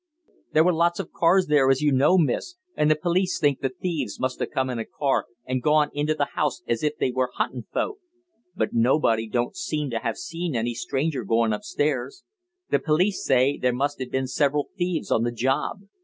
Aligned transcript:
There 0.53 0.63
was 0.63 0.73
lots 0.73 0.99
of 0.99 1.11
cars 1.11 1.45
there 1.45 1.69
as 1.69 1.81
you 1.81 1.91
know, 1.91 2.17
Miss, 2.17 2.55
and 2.75 2.89
the 2.89 2.95
police 2.95 3.39
think 3.39 3.59
the 3.61 3.69
thieves 3.69 4.19
must 4.19 4.39
have 4.39 4.49
come 4.49 4.67
in 4.71 4.79
a 4.79 4.83
car 4.85 5.27
and 5.45 5.61
gone 5.61 5.91
into 5.93 6.15
the 6.15 6.29
house 6.33 6.63
as 6.67 6.81
if 6.81 6.97
they 6.97 7.11
were 7.11 7.29
hunting 7.35 7.65
folk. 7.71 7.99
But 8.55 8.73
nobody 8.73 9.29
don't 9.29 9.55
seem 9.55 9.91
to 9.91 9.99
have 9.99 10.17
seen 10.17 10.55
any 10.55 10.73
stranger 10.73 11.23
going 11.23 11.53
upstairs 11.53 12.23
the 12.71 12.79
police 12.79 13.23
say 13.23 13.59
there 13.59 13.73
must 13.73 13.99
have 13.99 14.09
been 14.09 14.25
several 14.25 14.69
thieves 14.75 15.11
on 15.11 15.21
the 15.21 15.31
job. 15.31 15.81